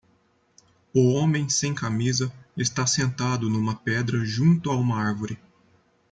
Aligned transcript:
O 0.95 1.13
homem 1.13 1.47
sem 1.47 1.75
camisa 1.75 2.33
está 2.57 2.87
sentado 2.87 3.47
numa 3.51 3.75
pedra 3.75 4.25
junto 4.25 4.71
a 4.71 4.75
uma 4.75 4.99
árvore. 4.99 5.37